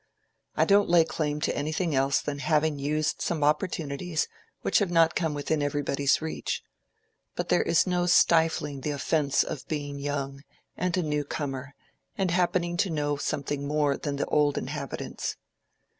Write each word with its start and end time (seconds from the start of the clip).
I 0.57 0.65
don't 0.65 0.89
lay 0.89 1.05
claim 1.05 1.41
to 1.41 1.55
anything 1.55 1.93
else 1.93 2.21
than 2.21 2.39
having 2.39 2.79
used 2.79 3.21
some 3.21 3.43
opportunities 3.43 4.27
which 4.63 4.79
have 4.79 4.89
not 4.89 5.13
come 5.13 5.35
within 5.35 5.61
everybody's 5.61 6.23
reach; 6.23 6.63
but 7.35 7.49
there 7.49 7.61
is 7.61 7.85
no 7.85 8.07
stifling 8.07 8.81
the 8.81 8.89
offence 8.89 9.43
of 9.43 9.67
being 9.67 9.99
young, 9.99 10.41
and 10.75 10.97
a 10.97 11.03
new 11.03 11.23
comer, 11.23 11.75
and 12.17 12.31
happening 12.31 12.77
to 12.77 12.89
know 12.89 13.15
something 13.15 13.67
more 13.67 13.95
than 13.95 14.15
the 14.15 14.25
old 14.25 14.57
inhabitants. 14.57 15.35